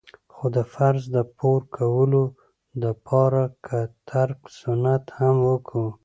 [0.33, 2.23] خو د فرض د پوره کولو
[2.81, 5.85] د پاره که ترک سنت هم وکو.